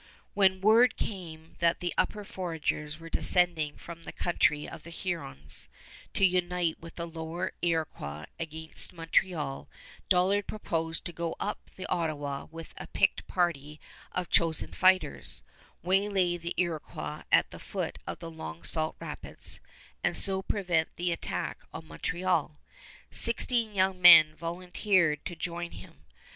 When 0.33 0.61
word 0.61 0.97
came 0.97 1.57
that 1.59 1.79
the 1.79 1.93
upper 1.95 2.23
foragers 2.23 2.97
were 2.99 3.07
descending 3.11 3.77
from 3.77 4.01
the 4.01 4.11
country 4.11 4.67
of 4.67 4.81
the 4.81 4.89
Hurons 4.89 5.69
to 6.15 6.25
unite 6.25 6.79
with 6.79 6.95
the 6.95 7.05
lower 7.05 7.51
Iroquois 7.61 8.25
against 8.39 8.93
Montreal, 8.93 9.69
Dollard 10.09 10.47
proposed 10.47 11.05
to 11.05 11.13
go 11.13 11.35
up 11.39 11.69
the 11.75 11.85
Ottawa 11.85 12.47
with 12.49 12.73
a 12.77 12.87
picked 12.87 13.27
party 13.27 13.79
of 14.11 14.27
chosen 14.31 14.73
fighters, 14.73 15.43
waylay 15.83 16.35
the 16.35 16.55
Iroquois 16.57 17.21
at 17.31 17.51
the 17.51 17.59
foot 17.59 17.99
of 18.07 18.17
the 18.17 18.31
Long 18.31 18.63
Sault 18.63 18.95
Rapids, 18.99 19.59
and 20.03 20.17
so 20.17 20.41
prevent 20.41 20.95
the 20.95 21.11
attack 21.11 21.59
on 21.71 21.85
Montreal. 21.87 22.57
Sixteen 23.11 23.75
young 23.75 24.01
men 24.01 24.33
volunteered 24.35 25.23
to 25.25 25.35
join 25.35 25.69
him. 25.73 26.05